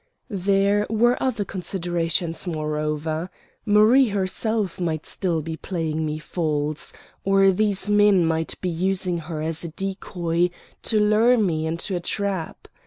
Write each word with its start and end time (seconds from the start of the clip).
There 0.31 0.87
were 0.89 1.15
other 1.21 1.45
considerations, 1.45 2.47
moreover. 2.47 3.29
Marie 3.67 4.07
herself 4.07 4.79
might 4.81 5.05
still 5.05 5.43
be 5.43 5.55
playing 5.55 6.07
me 6.07 6.17
false, 6.17 6.91
or 7.23 7.51
these 7.51 7.87
men 7.87 8.25
might 8.25 8.59
be 8.61 8.69
using 8.69 9.19
her 9.19 9.43
as 9.43 9.63
a 9.63 9.69
decoy 9.69 10.49
to 10.81 10.99
lure 10.99 11.37
me 11.37 11.67
into 11.67 11.95
a 11.95 11.99
trap. 11.99 12.67